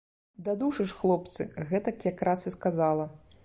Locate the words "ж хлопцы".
0.93-1.47